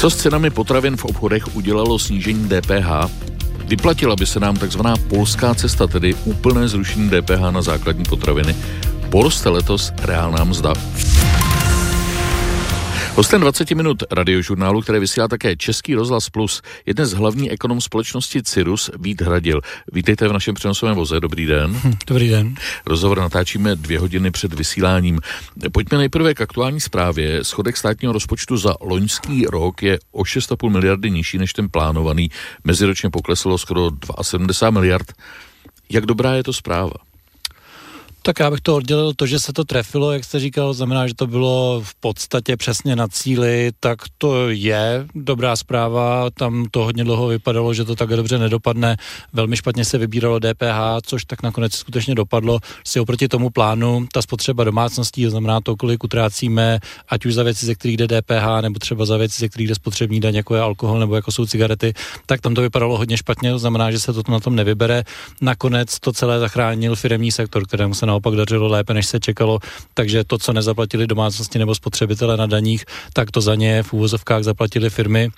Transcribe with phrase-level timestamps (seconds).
[0.00, 2.88] Co s cenami potravin v obchodech udělalo snížení DPH?
[3.64, 8.56] Vyplatila by se nám takzvaná polská cesta, tedy úplné zrušení DPH na základní potraviny.
[9.10, 10.72] Poroste letos reálná mzda.
[13.20, 18.42] Hostem 20 minut radiožurnálu, které vysílá také Český rozhlas Plus, je dnes hlavní ekonom společnosti
[18.42, 19.60] Cirus Vít Hradil.
[19.92, 21.80] Vítejte v našem přenosovém voze, dobrý den.
[21.84, 22.54] Hm, dobrý den.
[22.86, 25.20] Rozhovor natáčíme dvě hodiny před vysíláním.
[25.72, 27.44] Pojďme nejprve k aktuální zprávě.
[27.44, 32.30] Schodek státního rozpočtu za loňský rok je o 6,5 miliardy nižší než ten plánovaný.
[32.64, 33.90] Meziročně pokleslo skoro
[34.22, 35.12] 72 miliard.
[35.90, 37.09] Jak dobrá je to zpráva?
[38.22, 41.14] Tak já bych to oddělil to, že se to trefilo, jak jste říkal, znamená, že
[41.14, 46.30] to bylo v podstatě přesně na cíli, tak to je dobrá zpráva.
[46.30, 48.96] Tam to hodně dlouho vypadalo, že to tak dobře nedopadne.
[49.32, 52.60] Velmi špatně se vybíralo DPH, což tak nakonec skutečně dopadlo.
[52.84, 56.78] Si oproti tomu plánu, ta spotřeba domácností, to znamená to, kolik utrácíme,
[57.08, 59.74] ať už za věci, ze kterých jde DPH, nebo třeba za věci, ze kterých jde
[59.74, 61.94] spotřební daň, jako je alkohol nebo jako jsou cigarety,
[62.26, 65.04] tak tam to vypadalo hodně špatně, to znamená, že se to na tom nevybere.
[65.40, 69.58] Nakonec to celé zachránil firmní sektor, kterému se naopak dařilo lépe, než se čekalo,
[69.94, 74.42] takže to, co nezaplatili domácnosti nebo spotřebitele na daních, tak to za ně v úvozovkách
[74.42, 75.30] zaplatili firmy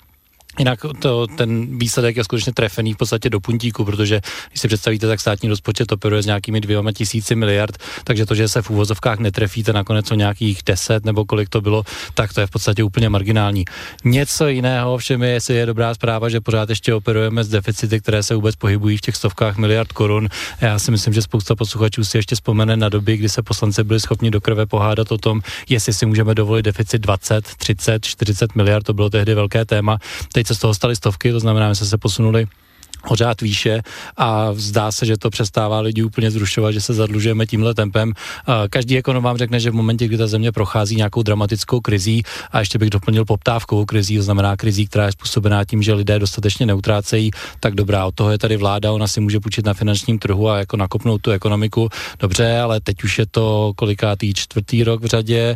[0.59, 5.07] Jinak to, ten výsledek je skutečně trefený v podstatě do puntíku, protože když si představíte,
[5.07, 9.19] tak státní rozpočet operuje s nějakými dvěma tisíci miliard, takže to, že se v úvozovkách
[9.19, 13.09] netrefíte nakonec o nějakých deset nebo kolik to bylo, tak to je v podstatě úplně
[13.09, 13.65] marginální.
[14.03, 18.23] Něco jiného všem je, jestli je dobrá zpráva, že pořád ještě operujeme s deficity, které
[18.23, 20.29] se vůbec pohybují v těch stovkách miliard korun.
[20.61, 23.99] Já si myslím, že spousta posluchačů si ještě vzpomene na doby, kdy se poslanci byli
[23.99, 28.83] schopni do krve pohádat o tom, jestli si můžeme dovolit deficit 20, 30, 40 miliard,
[28.83, 29.97] to bylo tehdy velké téma.
[30.33, 32.47] Teď teď se z toho staly stovky, to znamená, že jsme se posunuli
[33.07, 33.81] pořád výše
[34.17, 38.13] a zdá se, že to přestává lidi úplně zrušovat, že se zadlužujeme tímhle tempem.
[38.69, 42.59] Každý ekonom vám řekne, že v momentě, kdy ta země prochází nějakou dramatickou krizí a
[42.59, 46.65] ještě bych doplnil poptávkovou krizí, to znamená krizí, která je způsobená tím, že lidé dostatečně
[46.65, 50.49] neutrácejí, tak dobrá, od toho je tady vláda, ona si může půjčit na finančním trhu
[50.49, 51.89] a jako nakopnout tu ekonomiku.
[52.19, 55.55] Dobře, ale teď už je to kolikátý čtvrtý rok v řadě,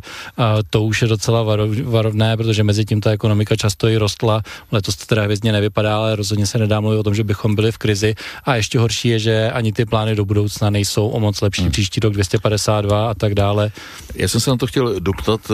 [0.69, 1.43] to už je docela
[1.83, 4.41] varovné, protože mezi tím ta ekonomika často i rostla.
[4.71, 7.55] Letos to teda hvězdně nevypadá, ale rozhodně se nedá mluvit o tom, že bych bychom
[7.55, 8.15] byli v krizi.
[8.43, 11.61] A ještě horší je, že ani ty plány do budoucna nejsou o moc lepší.
[11.61, 11.71] Hmm.
[11.71, 13.71] Příští rok 252 a tak dále.
[14.15, 15.53] Já jsem se na to chtěl doptat, eh,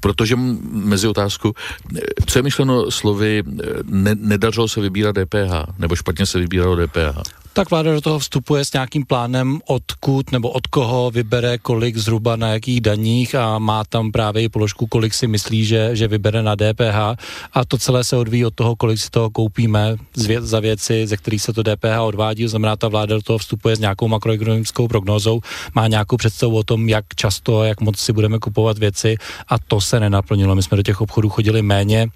[0.00, 0.36] protože
[0.72, 1.54] mezi otázku,
[1.96, 6.76] eh, co je myšleno slovy, eh, ne, nedařilo se vybírat DPH, nebo špatně se vybíralo
[6.76, 7.46] DPH?
[7.56, 12.36] tak vláda do toho vstupuje s nějakým plánem, odkud nebo od koho vybere kolik zhruba
[12.36, 16.42] na jakých daních a má tam právě i položku, kolik si myslí, že, že vybere
[16.42, 17.16] na DPH
[17.52, 19.96] a to celé se odvíjí od toho, kolik si toho koupíme
[20.38, 23.76] za věci, ze kterých se to DPH odvádí, to znamená, ta vláda do toho vstupuje
[23.76, 25.40] s nějakou makroekonomickou prognózou,
[25.74, 29.16] má nějakou představu o tom, jak často, jak moc si budeme kupovat věci
[29.48, 30.54] a to se nenaplnilo.
[30.54, 32.08] My jsme do těch obchodů chodili méně,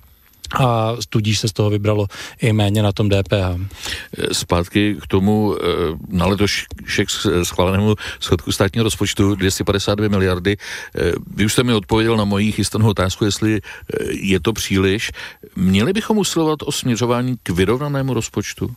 [0.58, 2.06] a tudíž se z toho vybralo
[2.40, 3.76] i méně na tom DPH.
[4.32, 5.64] Zpátky k tomu eh,
[6.08, 7.08] na letošek
[7.42, 10.56] schválenému schodku státního rozpočtu 252 miliardy.
[10.56, 15.10] Eh, vy už jste mi odpověděl na moji chystanou otázku, jestli eh, je to příliš.
[15.56, 18.70] Měli bychom usilovat o směřování k vyrovnanému rozpočtu?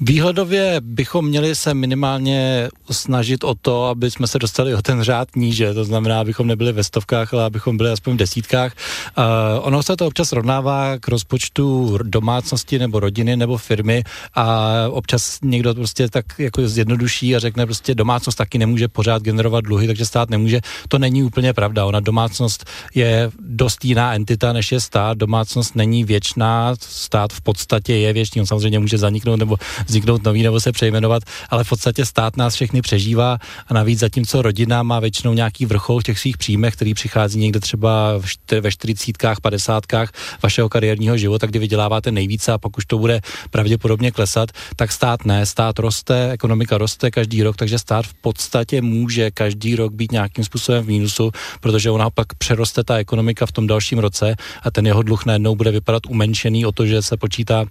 [0.00, 5.28] Výhledově bychom měli se minimálně snažit o to, aby jsme se dostali o ten řád
[5.36, 8.72] níže, to znamená, abychom nebyli ve stovkách, ale abychom byli aspoň v desítkách.
[9.18, 9.24] Uh,
[9.66, 15.74] ono se to občas rovnává k rozpočtu domácnosti nebo rodiny nebo firmy a občas někdo
[15.74, 20.30] prostě tak jako zjednoduší a řekne prostě domácnost taky nemůže pořád generovat dluhy, takže stát
[20.30, 20.60] nemůže.
[20.88, 21.84] To není úplně pravda.
[21.84, 25.18] Ona domácnost je dost jiná entita, než je stát.
[25.18, 29.56] Domácnost není věčná, stát v podstatě je věčný, on samozřejmě může zaniknout nebo
[29.86, 34.42] vzniknout nový nebo se přejmenovat, ale v podstatě stát nás všechny přežívá a navíc zatímco
[34.42, 38.20] rodina má většinou nějaký vrchol v těch svých příjmech, který přichází někde třeba
[38.60, 40.12] ve čtyřicítkách, padesátkách
[40.42, 45.24] vašeho kariérního života, kdy vyděláváte nejvíce a pak už to bude pravděpodobně klesat, tak stát
[45.24, 50.12] ne, stát roste, ekonomika roste každý rok, takže stát v podstatě může každý rok být
[50.12, 51.30] nějakým způsobem v mínusu,
[51.60, 55.56] protože ona pak přeroste ta ekonomika v tom dalším roce a ten jeho dluh najednou
[55.56, 57.64] bude vypadat umenšený o to, že se počítá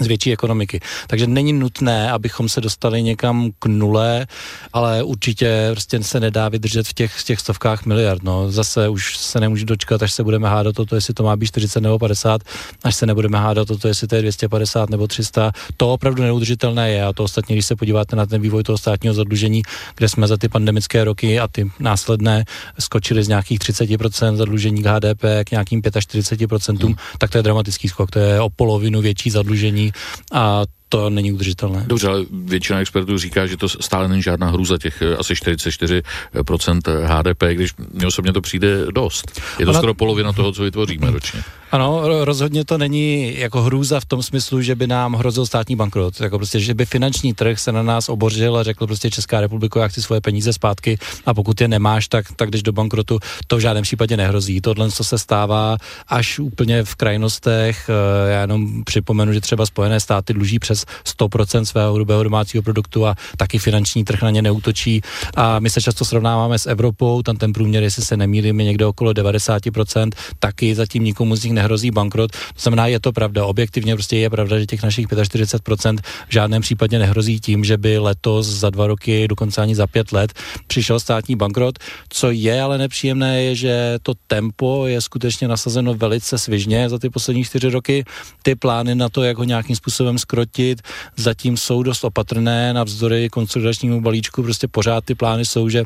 [0.00, 0.80] z větší ekonomiky.
[1.06, 4.26] Takže není nutné, abychom se dostali někam k nule,
[4.72, 8.22] ale určitě prostě se nedá vydržet v těch, v těch stovkách miliard.
[8.22, 8.50] No.
[8.50, 11.46] Zase už se nemůžu dočkat, až se budeme hádat o to, jestli to má být
[11.46, 12.42] 40 nebo 50,
[12.84, 15.52] až se nebudeme hádat o to, jestli to je 250 nebo 300.
[15.76, 19.14] To opravdu neudržitelné je a to ostatně, když se podíváte na ten vývoj toho státního
[19.14, 19.62] zadlužení,
[19.96, 22.44] kde jsme za ty pandemické roky a ty následné
[22.78, 26.94] skočili z nějakých 30% zadlužení k HDP k nějakým 45%, hmm.
[27.18, 29.92] tak to je dramatický skok, to je o polovinu větší zadlužení zadlužení
[30.32, 31.84] a to není udržitelné.
[31.86, 36.80] Dobře, ale většina expertů říká, že to stále není žádná hruza těch eh, asi 44%
[37.04, 39.40] HDP, když mě osobně to přijde dost.
[39.58, 39.78] Je to Ona...
[39.78, 41.42] skoro polovina toho, co vytvoříme ročně.
[41.72, 46.20] Ano, rozhodně to není jako hrůza v tom smyslu, že by nám hrozil státní bankrot.
[46.20, 49.80] Jako prostě, že by finanční trh se na nás obořil a řekl prostě Česká republika,
[49.80, 53.56] já chci svoje peníze zpátky a pokud je nemáš, tak, tak když do bankrotu, to
[53.56, 54.60] v žádném případě nehrozí.
[54.60, 55.76] Tohle, co se stává
[56.08, 60.79] až úplně v krajnostech, eh, já jenom připomenu, že třeba Spojené státy dluží přes
[61.18, 65.00] 100% svého hrubého domácího produktu a taky finanční trh na ně neútočí.
[65.36, 68.86] A my se často srovnáváme s Evropou, tam ten průměr, jestli se nemýlím, je někde
[68.86, 72.30] okolo 90%, taky zatím nikomu z nich nehrozí bankrot.
[72.32, 73.44] To znamená, je to pravda.
[73.44, 75.98] Objektivně prostě je pravda, že těch našich 45%
[76.28, 80.12] v žádném případě nehrozí tím, že by letos za dva roky, dokonce ani za pět
[80.12, 80.32] let,
[80.66, 81.78] přišel státní bankrot.
[82.08, 87.10] Co je ale nepříjemné, je, že to tempo je skutečně nasazeno velice svižně za ty
[87.10, 88.04] poslední čtyři roky.
[88.42, 90.69] Ty plány na to, jak ho nějakým způsobem skrotit,
[91.16, 95.84] zatím jsou dost opatrné, navzdory konsolidačnímu balíčku, prostě pořád ty plány jsou, že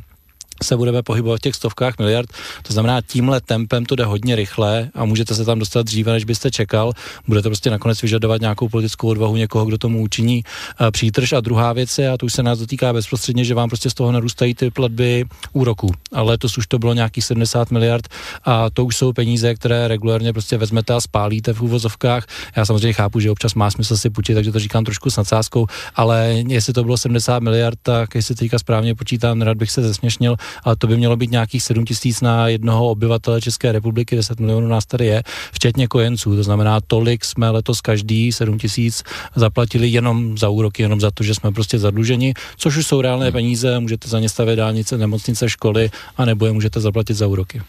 [0.65, 2.31] se budeme pohybovat v těch stovkách miliard.
[2.63, 6.25] To znamená, tímhle tempem to jde hodně rychle a můžete se tam dostat dříve, než
[6.25, 6.93] byste čekal.
[7.29, 10.45] Bude to prostě nakonec vyžadovat nějakou politickou odvahu někoho, kdo tomu učiní
[10.81, 11.33] uh, přítrž.
[11.33, 13.95] A druhá věc je, a to už se nás dotýká bezprostředně, že vám prostě z
[13.95, 15.91] toho narůstají ty platby úroků.
[16.13, 18.09] Ale letos už to bylo nějakých 70 miliard
[18.45, 22.27] a to už jsou peníze, které regulárně prostě vezmete a spálíte v úvozovkách.
[22.57, 25.67] Já samozřejmě chápu, že občas má smysl si půjčit, takže to říkám trošku s nadsázkou,
[25.95, 30.37] ale jestli to bylo 70 miliard, tak jestli teďka správně počítám, rád bych se zesměšnil,
[30.63, 34.69] ale to by mělo být nějakých 7 tisíc na jednoho obyvatele České republiky, 10 milionů
[34.69, 35.23] nás tady je,
[35.53, 36.37] včetně kojenců.
[36.37, 39.03] To znamená, tolik jsme letos každý 7 tisíc
[39.35, 43.27] zaplatili jenom za úroky, jenom za to, že jsme prostě zadluženi, což už jsou reálné
[43.27, 43.33] hmm.
[43.33, 47.63] peníze, můžete za ně stavět dálnice, nemocnice, školy, a nebo je můžete zaplatit za úroky.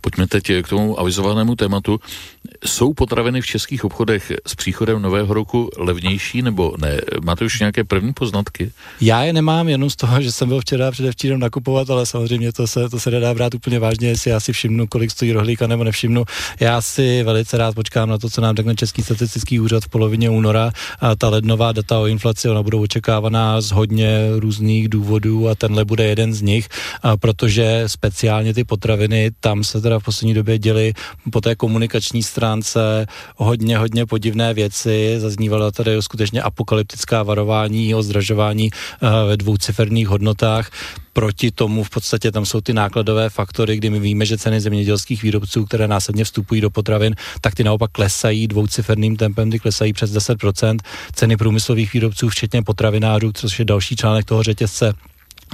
[0.00, 2.00] Pojďme teď k tomu avizovanému tématu.
[2.64, 7.00] Jsou potraviny v českých obchodech s příchodem nového roku levnější nebo ne?
[7.22, 8.70] Máte už nějaké první poznatky?
[9.00, 12.66] Já je nemám jenom z toho, že jsem byl včera předevčírem nakupovat, ale samozřejmě to
[12.66, 15.84] se, to se nedá brát úplně vážně, jestli já si všimnu, kolik stojí rohlíka nebo
[15.84, 16.24] nevšimnu.
[16.60, 20.30] Já si velice rád počkám na to, co nám řekne Český statistický úřad v polovině
[20.30, 20.70] února.
[21.00, 25.84] A ta lednová data o inflaci, ona budou očekávaná z hodně různých důvodů a tenhle
[25.84, 26.68] bude jeden z nich,
[27.02, 30.92] a protože speciálně ty potraviny, tam se teda v poslední době děli
[31.32, 33.06] po té komunikační stránce
[33.36, 35.16] hodně, hodně podivné věci.
[35.18, 38.70] Zaznívalo tady skutečně apokalyptická varování o zdražování
[39.26, 40.70] ve dvouciferných hodnotách
[41.14, 45.22] proti tomu v podstatě tam jsou ty nákladové faktory, kdy my víme, že ceny zemědělských
[45.22, 50.12] výrobců, které následně vstupují do potravin, tak ty naopak klesají dvouciferným tempem, ty klesají přes
[50.12, 50.78] 10%.
[51.12, 54.94] Ceny průmyslových výrobců, včetně potravinářů, což je další článek toho řetězce,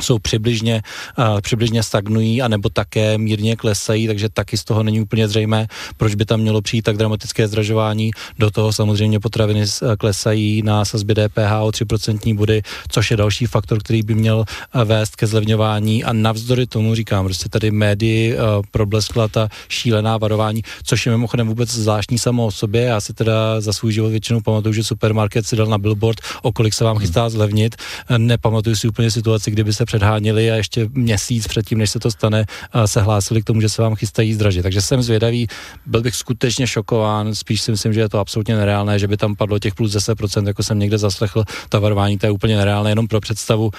[0.02, 0.82] jsou přibližně,
[1.18, 5.66] uh, přibližně stagnují, anebo také mírně klesají, takže taky z toho není úplně zřejmé,
[5.96, 8.10] proč by tam mělo přijít tak dramatické zdražování.
[8.38, 9.64] Do toho samozřejmě potraviny
[9.98, 14.44] klesají na sazbě DPH o 3% body, což je další faktor, který by měl
[14.84, 20.62] vést ke zlevňování a navzdory tomu říkám, prostě tady médii uh, probleskla ta šílená varování,
[20.82, 22.82] což je mimochodem vůbec zvláštní samo o sobě.
[22.82, 26.52] Já si teda za svůj život většinou pamatuju, že supermarket si dal na billboard, o
[26.52, 27.76] kolik se vám chystá zlevnit.
[28.18, 32.46] Nepamatuju si úplně situaci, kdyby se předháněli a ještě měsíc předtím, než se to stane,
[32.86, 34.62] se hlásili k tomu, že se vám chystají zdražit.
[34.62, 35.46] Takže jsem zvědavý,
[35.86, 39.34] byl bych skutečně šokován, spíš si myslím, že je to absolutně nereálné, že by tam
[39.34, 43.08] padlo těch plus 10%, jako jsem někde zaslechl, ta varování, to je úplně nereálné, jenom
[43.08, 43.70] pro představu.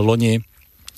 [0.00, 0.40] Loni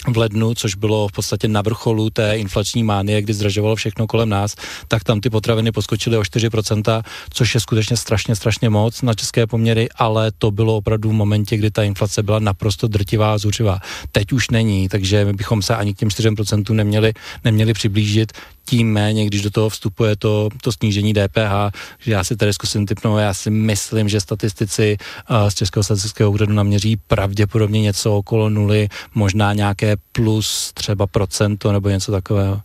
[0.08, 4.28] v lednu, což bylo v podstatě na vrcholu té inflační mánie, kdy zdražovalo všechno kolem
[4.28, 4.56] nás,
[4.88, 9.46] tak tam ty potraviny poskočily o 4%, což je skutečně strašně, strašně moc na české
[9.46, 13.78] poměry, ale to bylo opravdu v momentě, kdy ta inflace byla naprosto drtivá a zuřivá.
[14.12, 17.12] Teď už není, takže my bychom se ani k těm 4% neměli,
[17.44, 18.32] neměli přiblížit
[18.64, 22.86] tím méně, když do toho vstupuje to, to snížení DPH, že já si tady zkusím
[22.86, 24.96] typnout, já si myslím, že statistici
[25.30, 31.72] uh, z Českého statistického úřadu naměří pravděpodobně něco okolo nuly, možná nějaké plus třeba procento
[31.72, 32.60] nebo něco takového.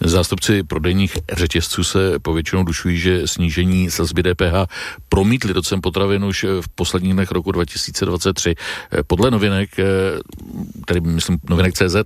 [0.00, 4.72] Zástupci prodejních řetězců se povětšinou dušují, že snížení sazby DPH
[5.08, 8.54] promítli do cen potravin už v posledních dnech roku 2023.
[9.06, 9.70] Podle novinek,
[10.86, 11.96] tedy myslím novinek CZ,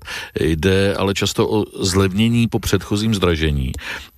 [0.40, 3.72] jde ale často o zlevnění po předchozím zdražení.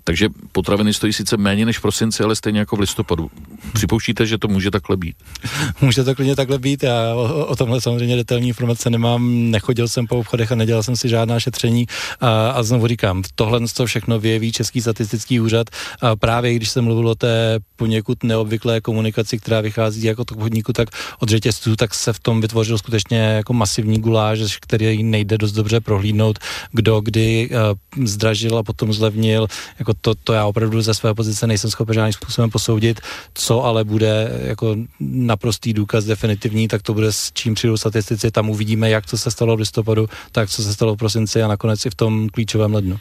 [0.04, 3.30] Takže potraviny stojí sice méně než v prosinci, ale stejně jako v listopadu.
[3.73, 5.16] Připouštíte, že to může takhle být?
[5.80, 6.82] Může to klidně takhle být.
[6.82, 9.50] Já o, o tomhle samozřejmě detailní informace nemám.
[9.50, 11.87] Nechodil jsem po obchodech a nedělal jsem si žádná šetření.
[12.20, 15.66] A, a znovu říkám, tohle to všechno vyjeví Český statistický úřad.
[16.00, 20.73] A právě když jsem mluvil o té poněkud neobvyklé komunikaci, která vychází jako to podniku,
[20.73, 25.52] tak od řetězců, tak se v tom vytvořil skutečně jako masivní guláž, který nejde dost
[25.52, 26.38] dobře prohlídnout,
[26.73, 29.46] kdo kdy uh, zdražil a potom zlevnil.
[29.78, 33.00] Jako To, to já opravdu ze své pozice nejsem schopen žádným způsobem posoudit,
[33.34, 38.50] co ale bude jako naprostý důkaz definitivní, tak to bude s čím přijdou statistici, tam
[38.50, 41.86] uvidíme, jak co se stalo v listopadu, tak co se stalo v prosinci a nakonec
[41.86, 42.98] i v tom klíčovém lednu.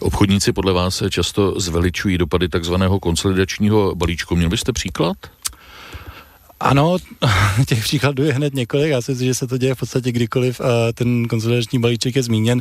[0.00, 4.36] Obchodníci podle vás často zveličují dopady takzvaného konsolidačního balíčku.
[4.36, 5.16] Měl byste příklad?
[6.62, 6.96] Ano,
[7.66, 8.90] těch příkladů je hned několik.
[8.90, 10.60] Já si myslím, že se to děje v podstatě kdykoliv
[10.94, 12.60] ten konsolidační balíček je zmíněn.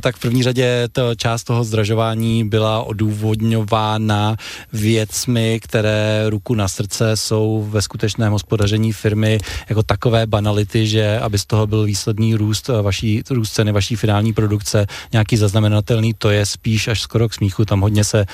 [0.00, 4.36] Tak v první řadě to část toho zdražování byla odůvodňována
[4.72, 11.38] věcmi, které ruku na srdce jsou ve skutečném hospodaření firmy jako takové banality, že aby
[11.38, 16.46] z toho byl výsledný růst vaší, růst ceny vaší finální produkce, nějaký zaznamenatelný, to je
[16.46, 17.64] spíš až skoro k smíchu.
[17.64, 18.26] Tam hodně se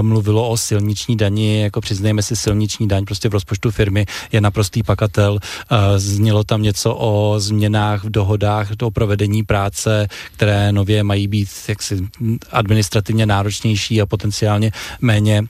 [0.00, 4.57] mluvilo o silniční dani, jako přiznejme si silniční daň prostě v rozpočtu firmy je naprosto
[4.58, 5.38] naprostý pakatel.
[5.96, 12.06] Znělo tam něco o změnách v dohodách o provedení práce, které nově mají být jaksi
[12.50, 15.44] administrativně náročnější a potenciálně méně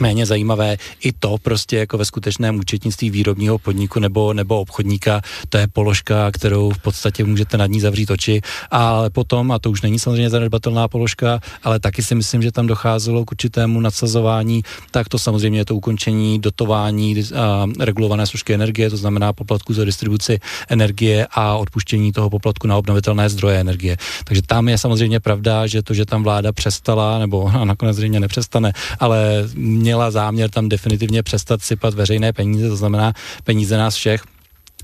[0.00, 0.76] méně zajímavé.
[1.00, 6.30] I to prostě jako ve skutečném účetnictví výrobního podniku nebo, nebo obchodníka, to je položka,
[6.30, 8.40] kterou v podstatě můžete nad ní zavřít oči.
[8.70, 12.66] A potom, a to už není samozřejmě zanedbatelná položka, ale taky si myslím, že tam
[12.66, 18.90] docházelo k určitému nadsazování, tak to samozřejmě je to ukončení dotování a regulované složky energie,
[18.90, 23.96] to znamená poplatku za distribuci energie a odpuštění toho poplatku na obnovitelné zdroje energie.
[24.24, 28.72] Takže tam je samozřejmě pravda, že to, že tam vláda přestala, nebo nakonec zřejmě nepřestane,
[29.00, 29.48] ale
[29.84, 33.12] měla záměr tam definitivně přestat sypat veřejné peníze, to znamená
[33.44, 34.22] peníze nás všech,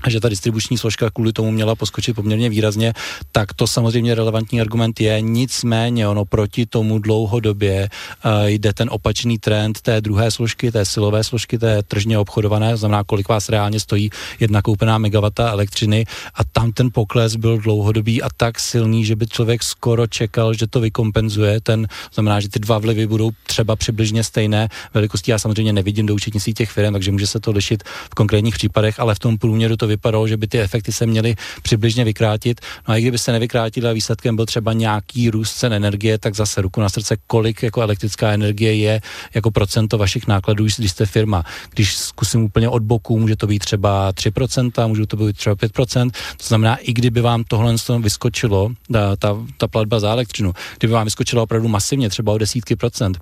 [0.09, 2.93] že ta distribuční složka kvůli tomu měla poskočit poměrně výrazně,
[3.31, 5.21] tak to samozřejmě relevantní argument je.
[5.21, 7.89] Nicméně ono proti tomu dlouhodobě
[8.25, 13.03] uh, jde ten opačný trend té druhé složky, té silové složky, té tržně obchodované, znamená,
[13.03, 16.05] kolik vás reálně stojí jedna koupená megawata elektřiny
[16.35, 20.67] a tam ten pokles byl dlouhodobý a tak silný, že by člověk skoro čekal, že
[20.67, 21.61] to vykompenzuje.
[21.61, 25.31] Ten znamená, že ty dva vlivy budou třeba přibližně stejné velikosti.
[25.31, 28.99] Já samozřejmě nevidím do účetnictví těch firm, takže může se to lišit v konkrétních případech,
[28.99, 32.61] ale v tom průměru to vypadalo, že by ty efekty se měly přibližně vykrátit.
[32.87, 36.35] No a i kdyby se nevykrátily a výsledkem byl třeba nějaký růst cen energie, tak
[36.35, 39.01] zase ruku na srdce, kolik jako elektrická energie je
[39.33, 41.43] jako procento vašich nákladů, když jste firma.
[41.69, 46.11] Když zkusím úplně od boku, může to být třeba 3%, může to být třeba 5%.
[46.37, 51.05] To znamená, i kdyby vám tohle vyskočilo, ta, ta, ta platba za elektřinu, kdyby vám
[51.05, 53.17] vyskočila opravdu masivně, třeba o desítky procent,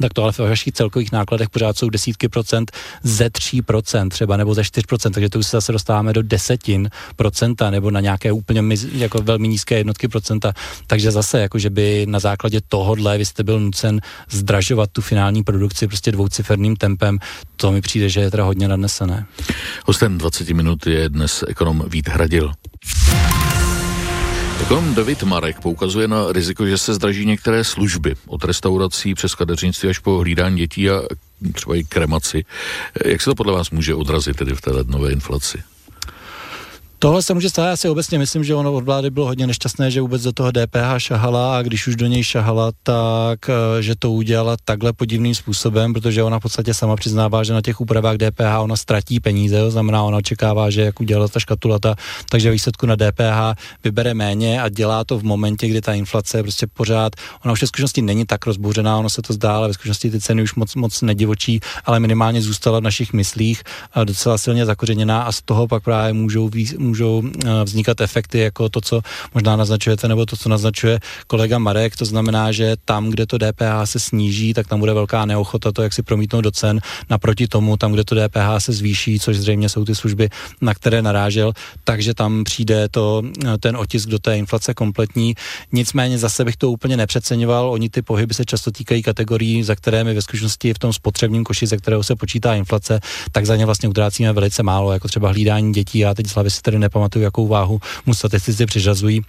[0.00, 2.72] tak to ale v vašich celkových nákladech pořád jsou desítky procent
[3.02, 7.70] ze 3% třeba nebo ze 4%, takže to už se zase dostáváme do desetin procenta
[7.70, 10.52] nebo na nějaké úplně jako velmi nízké jednotky procenta,
[10.86, 15.42] takže zase jako, že by na základě tohohle vy jste byl nucen zdražovat tu finální
[15.42, 17.18] produkci prostě dvouciferným tempem,
[17.56, 19.26] to mi přijde, že je teda hodně nadnesené.
[19.86, 22.52] Hostem 20 minut je dnes ekonom Vít Hradil.
[24.62, 29.88] Ekonom David Marek poukazuje na riziko, že se zdraží některé služby, od restaurací přes kadeřnictví
[29.88, 31.02] až po hlídání dětí a
[31.52, 32.44] třeba i kremaci.
[33.04, 35.62] Jak se to podle vás může odrazit tedy v té lednové inflaci?
[37.02, 39.90] Tohle se může stát, já si obecně myslím, že ono od vlády bylo hodně nešťastné,
[39.90, 43.94] že vůbec do toho DPH šahala a když už do něj šahala, tak eh, že
[43.98, 48.16] to udělala takhle podivným způsobem, protože ona v podstatě sama přiznává, že na těch úpravách
[48.16, 51.94] DPH ona ztratí peníze, to znamená, ona očekává, že jak udělala ta škatulata,
[52.30, 56.42] takže výsledku na DPH vybere méně a dělá to v momentě, kdy ta inflace je
[56.42, 57.12] prostě pořád,
[57.44, 60.20] ona už ve skutečnosti není tak rozbouřená, ono se to zdá, ale ve skutečnosti ty
[60.20, 63.62] ceny už moc, moc nedivočí, ale minimálně zůstala v našich myslích
[64.04, 66.50] docela silně zakořeněná a z toho pak právě můžou,
[66.92, 69.00] můžou eh, vznikat efekty jako to, co
[69.34, 71.96] možná naznačujete, nebo to, co naznačuje kolega Marek.
[71.96, 75.82] To znamená, že tam, kde to DPH se sníží, tak tam bude velká neochota to,
[75.82, 76.80] jak si promítnout do cen.
[77.10, 80.28] Naproti tomu, tam, kde to DPH se zvýší, což zřejmě jsou ty služby,
[80.60, 81.52] na které narážel,
[81.84, 85.34] takže tam přijde to, eh, ten otisk do té inflace kompletní.
[85.72, 87.70] Nicméně zase bych to úplně nepřeceňoval.
[87.72, 91.44] Oni ty pohyby se často týkají kategorií, za které my ve skutečnosti v tom spotřebním
[91.44, 93.00] koši, ze kterého se počítá inflace,
[93.32, 95.98] tak za ně vlastně utrácíme velice málo, jako třeba hlídání dětí.
[95.98, 99.22] Já teď z si tedy nepamatuju, jakou váhu mu statistici přiřazují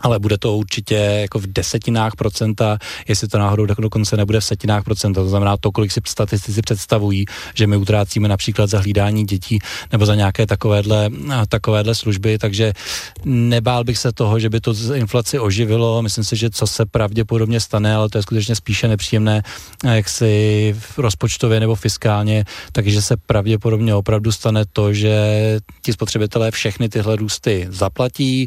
[0.00, 2.78] ale bude to určitě jako v desetinách procenta,
[3.08, 7.24] jestli to náhodou dokonce nebude v setinách procenta, to znamená to, kolik si statistici představují,
[7.54, 9.58] že my utrácíme například za hlídání dětí
[9.92, 11.10] nebo za nějaké takovéhle,
[11.48, 12.72] takovéhle služby, takže
[13.24, 17.60] nebál bych se toho, že by to inflaci oživilo, myslím si, že co se pravděpodobně
[17.60, 19.42] stane, ale to je skutečně spíše nepříjemné,
[19.84, 25.14] jak si rozpočtově nebo fiskálně, takže se pravděpodobně opravdu stane to, že
[25.82, 28.46] ti spotřebitelé všechny tyhle růsty zaplatí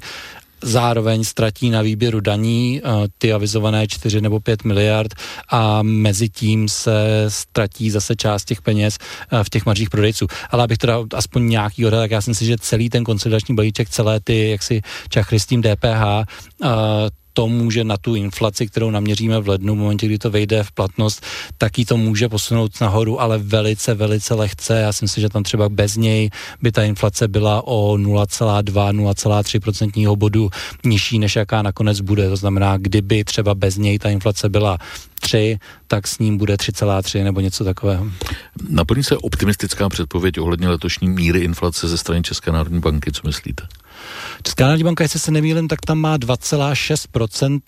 [0.63, 5.13] zároveň ztratí na výběru daní eh, ty avizované 4 nebo 5 miliard
[5.49, 8.97] a mezi tím se ztratí zase část těch peněz
[9.31, 10.27] eh, v těch maržích prodejců.
[10.49, 13.89] Ale abych teda aspoň nějaký odhad, tak já si myslím, že celý ten konsolidační balíček,
[13.89, 16.03] celé ty jaksi čachry s tím DPH,
[17.33, 20.71] to může na tu inflaci, kterou naměříme v lednu, v momentě, kdy to vejde v
[20.71, 21.25] platnost,
[21.57, 24.79] taky to může posunout nahoru, ale velice, velice lehce.
[24.79, 26.29] Já si myslím, že tam třeba bez něj
[26.61, 30.49] by ta inflace byla o 0,2-0,3 procentního bodu
[30.85, 32.29] nižší, než jaká nakonec bude.
[32.29, 34.77] To znamená, kdyby třeba bez něj ta inflace byla
[35.19, 38.07] 3, tak s ním bude 3,3 nebo něco takového.
[38.69, 43.63] Naplní se optimistická předpověď ohledně letošní míry inflace ze strany České národní banky, co myslíte?
[44.43, 47.59] Česká národní banka, jestli se nemýlím, tak tam má 2,6%.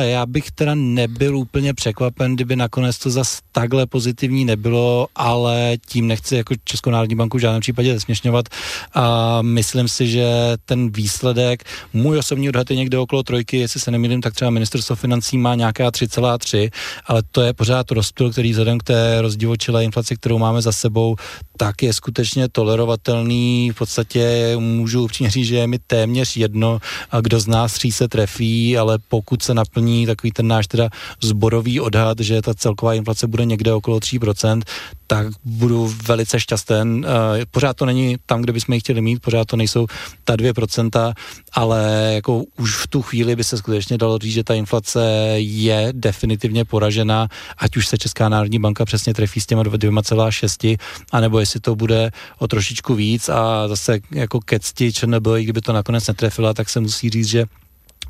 [0.00, 6.06] Já bych teda nebyl úplně překvapen, kdyby nakonec to zas takhle pozitivní nebylo, ale tím
[6.06, 8.48] nechci jako Českou národní banku v žádném případě zesměšňovat.
[8.94, 10.26] A myslím si, že
[10.64, 14.96] ten výsledek, můj osobní odhad je někde okolo trojky, jestli se nemýlím, tak třeba ministerstvo
[14.96, 16.70] financí má nějaká 3,3,
[17.06, 21.16] ale to je pořád rozptyl, který vzhledem k té rozdivočilé inflaci, kterou máme za sebou,
[21.56, 23.70] tak je skutečně tolerovatelný.
[23.70, 26.78] V podstatě můžu upřímně říct, že je mi téměř jedno,
[27.20, 30.88] kdo z nás tří se trefí, ale pokud se naplní takový ten náš teda
[31.22, 34.62] zborový odhad, že ta celková inflace bude někde okolo 3%,
[35.06, 37.06] tak budu velice šťasten.
[37.08, 39.86] Eh, pořád to není tam, kde bychom ji chtěli mít, pořád to nejsou
[40.24, 41.14] ta 2%,
[41.52, 45.00] ale jako už v tu chvíli by se skutečně dalo říct, že ta inflace
[45.36, 50.78] je definitivně poražena, ať už se Česká národní banka přesně trefí s těma 2,6,
[51.12, 55.60] anebo jestli to bude o trošičku víc a zase jako ke cti ČNB, i kdyby
[55.60, 57.44] to nakonec netrefila, tak se musí říct, že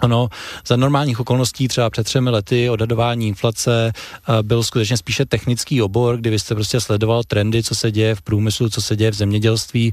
[0.00, 0.28] ano,
[0.66, 6.16] za normálních okolností třeba před třemi lety odhadování inflace eh, byl skutečně spíše technický obor,
[6.16, 9.14] kdy vy jste prostě sledoval trendy, co se děje v průmyslu, co se děje v
[9.14, 9.92] zemědělství,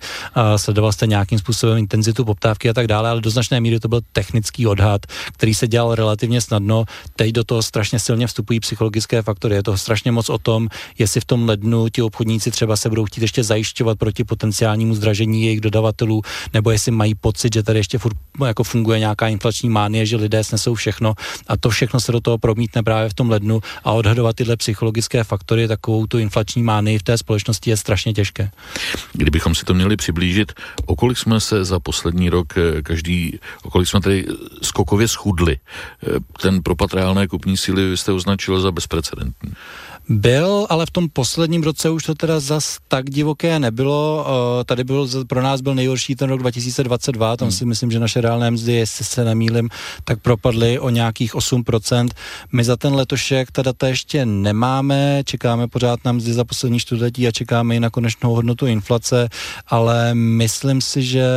[0.55, 4.01] sledoval jste nějakým způsobem intenzitu poptávky a tak dále, ale do značné míry to byl
[4.11, 5.01] technický odhad,
[5.33, 6.85] který se dělal relativně snadno.
[7.15, 9.55] Teď do toho strašně silně vstupují psychologické faktory.
[9.55, 13.05] Je to strašně moc o tom, jestli v tom lednu ti obchodníci třeba se budou
[13.05, 16.21] chtít ještě zajišťovat proti potenciálnímu zdražení jejich dodavatelů,
[16.53, 20.15] nebo jestli mají pocit, že tady ještě furt jako funguje nějaká inflační mánie je, že
[20.15, 21.13] lidé snesou všechno
[21.47, 25.23] a to všechno se do toho promítne právě v tom lednu a odhadovat tyhle psychologické
[25.23, 28.51] faktory, takovou tu inflační mány v té společnosti je strašně těžké.
[29.13, 30.53] Kdybychom si to měli přiblížit,
[30.85, 34.25] o kolik jsme se za poslední rok eh, každý, o kolik jsme tady
[34.61, 35.57] skokově schudli.
[35.57, 39.51] Eh, ten propad reálné kupní síly jste označil za bezprecedentní.
[40.09, 44.25] Byl, ale v tom posledním roce už to teda zas tak divoké nebylo.
[44.65, 47.51] Tady byl, pro nás byl nejhorší ten rok 2022, tam hmm.
[47.51, 49.69] si myslím, že naše reálné mzdy, jestli se nemýlim,
[50.03, 52.09] tak propadly o nějakých 8%.
[52.51, 57.27] My za ten letošek ta data ještě nemáme, čekáme pořád na mzdy za poslední čtvrtletí
[57.27, 59.29] a čekáme i na konečnou hodnotu inflace,
[59.67, 61.27] ale myslím si, že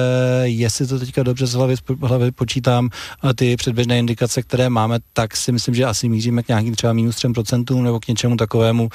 [0.42, 2.90] jestli to teďka dobře z hlavy, hlavy počítám,
[3.34, 7.16] ty předběžné indikace, které máme, tak si myslím, že asi míříme k nějakým třeba minus
[7.16, 8.88] 3% nebo k něčemu takovému takovému,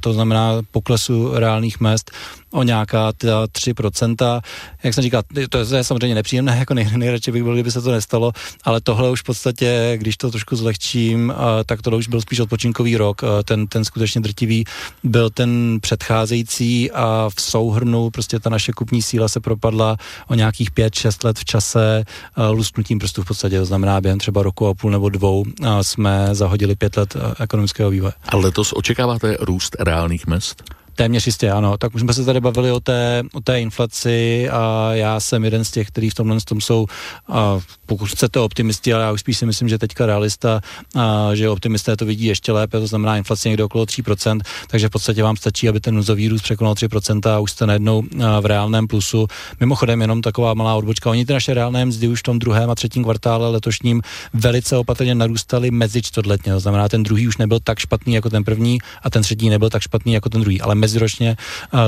[0.00, 2.10] to znamená poklesu reálných mest
[2.50, 4.40] o nějaká 3%.
[4.82, 7.90] Jak jsem říkal, to je samozřejmě nepříjemné, jako nej, nejradši bych byl, kdyby se to
[7.90, 8.32] nestalo,
[8.64, 11.34] ale tohle už v podstatě, když to trošku zlehčím,
[11.66, 13.22] tak to už byl spíš odpočinkový rok.
[13.44, 14.64] Ten, ten skutečně drtivý
[15.04, 19.96] byl ten předcházející a v souhrnu prostě ta naše kupní síla se propadla
[20.28, 22.04] o nějakých 5-6 let v čase
[22.50, 25.44] lusknutím prstů v podstatě, to znamená během třeba roku a půl nebo dvou
[25.82, 28.12] jsme zahodili pět let ekonomického vývoje.
[28.28, 30.62] A letos očekáváte růst reálných mest?
[30.94, 31.78] Téměř jistě, ano.
[31.78, 35.64] Tak už jsme se tady bavili o té, o té inflaci a já jsem jeden
[35.64, 36.86] z těch, kteří v tomhle tom jsou,
[37.28, 40.60] a pokud chcete optimisti, ale já už spíš si myslím, že teďka realista,
[40.96, 44.90] a, že optimisté to vidí ještě lépe, to znamená inflace někde okolo 3%, takže v
[44.90, 48.02] podstatě vám stačí, aby ten nuzový růst překonal 3% a už jste najednou
[48.40, 49.26] v reálném plusu.
[49.60, 51.10] Mimochodem jenom taková malá odbočka.
[51.10, 54.02] Oni ty naše reálné mzdy už v tom druhém a třetím kvartále letošním
[54.34, 56.52] velice opatrně narůstaly mezi čtvrtletně.
[56.52, 59.70] To znamená, ten druhý už nebyl tak špatný jako ten první a ten třetí nebyl
[59.70, 61.36] tak špatný jako ten druhý, ale meziročně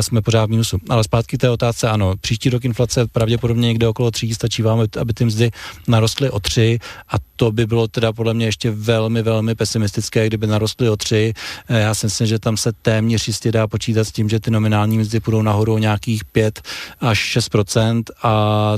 [0.00, 0.78] jsme pořád v mínusu.
[0.88, 5.12] Ale zpátky té otázce, ano, příští rok inflace pravděpodobně někde okolo 3, stačí vám, aby
[5.12, 5.50] ty mzdy
[5.88, 6.78] narostly o 3
[7.09, 11.35] a to by bylo teda podle mě ještě velmi, velmi pesimistické, kdyby narostly o 3.
[11.68, 14.50] E, já si myslím, že tam se téměř jistě dá počítat s tím, že ty
[14.50, 16.61] nominální mzdy půjdou nahoru o nějakých 5
[17.00, 18.74] až 6% a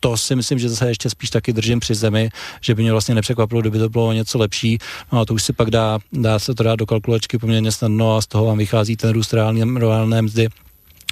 [0.00, 2.30] to si myslím, že zase ještě spíš taky držím při zemi,
[2.60, 4.78] že by mě vlastně nepřekvapilo, kdyby to bylo něco lepší.
[5.12, 8.16] No a to už si pak dá, dá se to dát do kalkulačky poměrně snadno
[8.16, 10.48] a z toho vám vychází ten růst reálné, reálné mzdy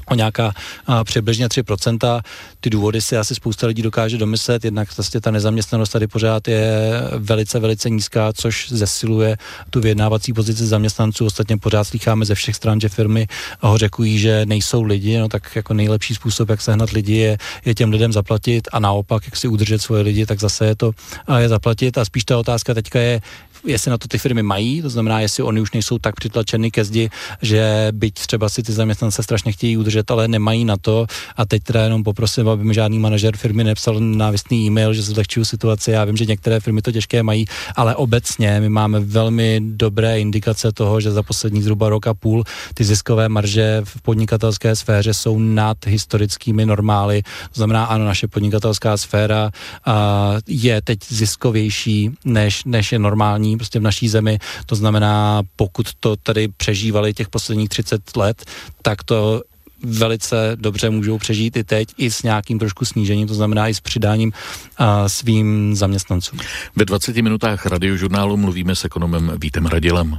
[0.08, 0.52] o nějaká
[0.86, 2.20] a, přibližně 3%.
[2.60, 6.90] Ty důvody si asi spousta lidí dokáže domyslet, jednak vlastně ta nezaměstnanost tady pořád je
[7.18, 9.36] velice, velice nízká, což zesiluje
[9.70, 11.26] tu vyjednávací pozici zaměstnanců.
[11.26, 13.26] Ostatně pořád slycháme ze všech stran, že firmy
[13.60, 17.74] ho řekují, že nejsou lidi, no tak jako nejlepší způsob, jak sehnat lidi, je, je
[17.74, 20.92] těm lidem zaplatit a naopak, jak si udržet svoje lidi, tak zase je to
[21.26, 21.98] a je zaplatit.
[21.98, 23.20] A spíš ta otázka teďka je,
[23.66, 26.85] jestli na to ty firmy mají, to znamená, jestli oni už nejsou tak přitlačeny ke
[26.85, 27.11] zdi,
[27.42, 31.07] že byť třeba si ty zaměstnance strašně chtějí udržet, ale nemají na to.
[31.37, 35.44] A teď teda jenom poprosím, aby mi žádný manažer firmy nepsal návistný e-mail, že zlehčuju
[35.44, 35.90] situaci.
[35.90, 37.44] Já vím, že některé firmy to těžké mají,
[37.76, 42.44] ale obecně my máme velmi dobré indikace toho, že za poslední zhruba rok a půl
[42.74, 47.22] ty ziskové marže v podnikatelské sféře jsou nad historickými normály.
[47.22, 49.50] To znamená, ano, naše podnikatelská sféra
[49.85, 54.38] a, je teď ziskovější, než, než je normální prostě v naší zemi.
[54.66, 58.44] To znamená, pokud to tady přežívali těch posledních 30 let,
[58.82, 59.42] tak to
[59.82, 63.80] velice dobře můžou přežít i teď, i s nějakým trošku snížením, to znamená i s
[63.80, 64.32] přidáním
[64.78, 66.38] a, svým zaměstnancům.
[66.76, 70.18] Ve 20 minutách radiožurnálu mluvíme s ekonomem Vítem Radilem.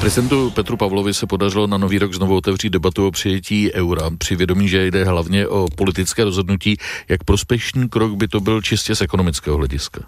[0.00, 4.36] Prezidentu Petru Pavlovi se podařilo na nový rok znovu otevřít debatu o přijetí eura při
[4.36, 6.76] vědomí, že jde hlavně o politické rozhodnutí.
[7.08, 10.00] Jak prospešný krok by to byl čistě z ekonomického hlediska?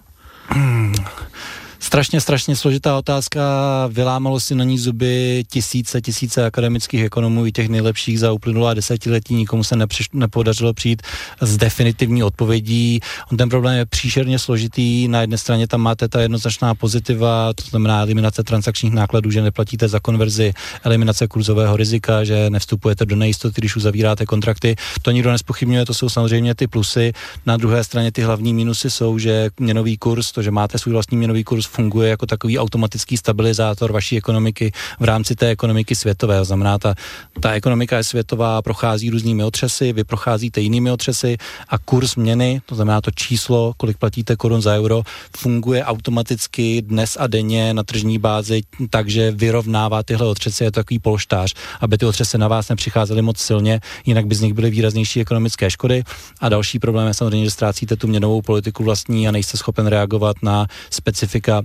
[0.51, 0.93] Hmm.
[1.81, 3.41] Strašně, strašně složitá otázka.
[3.87, 9.35] Vylámalo si na ní zuby tisíce, tisíce akademických ekonomů, i těch nejlepších za uplynulá desetiletí.
[9.35, 11.01] Nikomu se nepřiš, nepodařilo přijít
[11.41, 12.99] s definitivní odpovědí.
[13.31, 15.07] On ten problém je příšerně složitý.
[15.07, 19.87] Na jedné straně tam máte ta jednoznačná pozitiva, to znamená eliminace transakčních nákladů, že neplatíte
[19.87, 24.75] za konverzi, eliminace kurzového rizika, že nevstupujete do nejistoty, když uzavíráte kontrakty.
[25.01, 27.13] To nikdo nespochybňuje, to jsou samozřejmě ty plusy.
[27.45, 31.17] Na druhé straně ty hlavní minusy jsou, že měnový kurz, to, že máte svůj vlastní
[31.17, 36.45] měnový kurz, funguje jako takový automatický stabilizátor vaší ekonomiky v rámci té ekonomiky světové.
[36.45, 36.95] Znamená, ta,
[37.39, 41.37] ta ekonomika je světová, prochází různými otřesy, vy procházíte jinými otřesy
[41.69, 45.03] a kurz měny, to znamená to číslo, kolik platíte korun za euro,
[45.37, 50.99] funguje automaticky dnes a denně na tržní bázi, takže vyrovnává tyhle otřesy, je to takový
[50.99, 55.21] polštář, aby ty otřesy na vás nepřicházely moc silně, jinak by z nich byly výraznější
[55.21, 56.03] ekonomické škody.
[56.41, 60.35] A další problém je samozřejmě, že ztrácíte tu měnovou politiku vlastní a nejste schopen reagovat
[60.43, 61.58] na specifika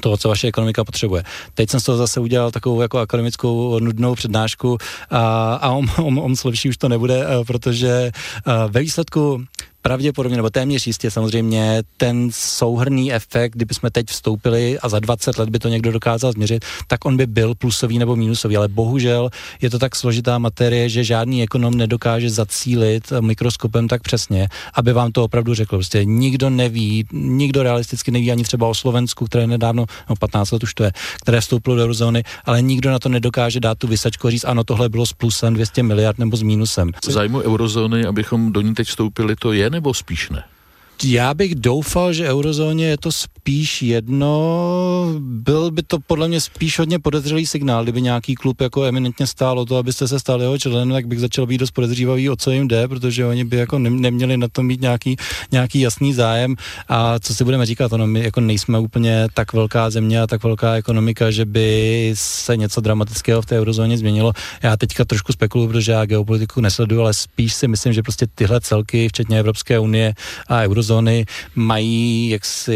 [0.00, 1.22] toho, co vaše ekonomika potřebuje.
[1.54, 4.78] Teď jsem z toho zase udělal takovou jako akademickou nudnou přednášku
[5.10, 9.44] a, a on, on, on lepší už to nebude, eh, protože eh, ve výsledku
[9.86, 15.38] pravděpodobně, nebo téměř jistě samozřejmě, ten souhrný efekt, kdyby jsme teď vstoupili a za 20
[15.38, 19.30] let by to někdo dokázal změřit, tak on by byl plusový nebo minusový, ale bohužel
[19.60, 25.12] je to tak složitá materie, že žádný ekonom nedokáže zacílit mikroskopem tak přesně, aby vám
[25.12, 25.76] to opravdu řekl.
[25.76, 30.62] Prostě nikdo neví, nikdo realisticky neví ani třeba o Slovensku, které nedávno, no 15 let
[30.62, 30.92] už to je,
[31.22, 34.88] které vstoupilo do eurozóny, ale nikdo na to nedokáže dát tu vysačku říct, ano, tohle
[34.88, 36.90] bylo s plusem 200 miliard nebo s mínusem.
[37.08, 40.44] Zájmu eurozóny, abychom do ní teď vstoupili, to je nebo spíš ne?
[41.02, 46.78] Já bych doufal, že eurozóně je to spíš jedno, byl by to podle mě spíš
[46.78, 50.90] hodně podezřelý signál, kdyby nějaký klub jako eminentně stálo to, abyste se stali jeho členem,
[50.90, 54.36] tak bych začal být dost podezřívavý, o co jim jde, protože oni by jako neměli
[54.36, 55.16] na tom mít nějaký,
[55.52, 56.56] nějaký jasný zájem
[56.88, 60.42] a co si budeme říkat, ono, my jako nejsme úplně tak velká země a tak
[60.44, 64.32] velká ekonomika, že by se něco dramatického v té eurozóně změnilo.
[64.62, 68.60] Já teďka trošku spekuluju, protože já geopolitiku nesleduju, ale spíš si myslím, že prostě tyhle
[68.60, 70.14] celky, včetně Evropské unie
[70.48, 70.83] a eurozóny,
[71.54, 72.74] mají jaksi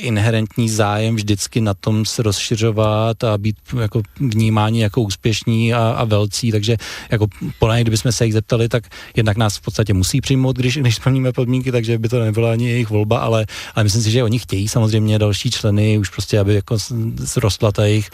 [0.00, 6.04] inherentní zájem vždycky na tom se rozšiřovat a být jako vnímání jako úspěšní a, a
[6.04, 6.76] velcí, takže
[7.10, 7.26] jako
[7.58, 8.84] podle kdybychom se jich zeptali, tak
[9.16, 12.68] jednak nás v podstatě musí přijmout, když, když splníme podmínky, takže by to nebyla ani
[12.68, 16.54] jejich volba, ale, ale myslím si, že oni chtějí samozřejmě další členy, už prostě, aby
[16.54, 16.76] jako
[17.16, 18.10] zrostla ta jejich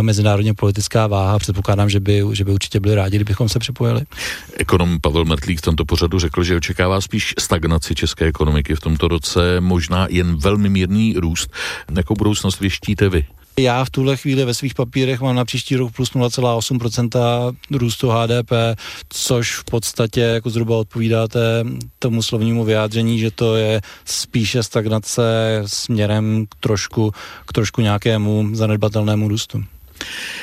[0.00, 1.38] mezinárodně politická váha.
[1.38, 4.02] Předpokládám, že by, že by určitě byli rádi, kdybychom se připojili.
[4.56, 9.08] Ekonom Pavel Mertlík v tomto pořadu řekl, že očekává spíš stagnaci české ekonomiky v tomto
[9.08, 11.50] roce, možná jen velmi mírný růst.
[11.96, 13.26] Jakou budoucnost věštíte vy?
[13.58, 18.50] Já v tuhle chvíli ve svých papírech mám na příští rok plus 0,8% růstu HDP,
[19.08, 21.64] což v podstatě jako zhruba odpovídáte
[21.98, 25.22] tomu slovnímu vyjádření, že to je spíše stagnace
[25.66, 27.12] směrem k trošku,
[27.46, 29.64] k trošku nějakému zanedbatelnému růstu.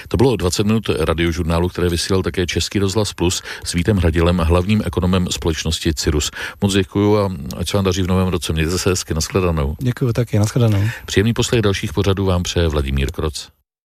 [0.08, 4.82] To bylo 20 minut radiožurnálu, které vysílal také Český rozhlas Plus s Vítem Hradilem, hlavním
[4.86, 6.32] ekonomem společnosti Cirrus.
[6.62, 8.54] Moc děkuju a ať se vám daří v novém roce.
[8.54, 9.76] Mějte se hezky, nashledanou.
[9.80, 10.84] Děkuju taky, nashledanou.
[11.06, 13.50] Příjemný poslech dalších pořadů vám přeje Vladimír Kroc.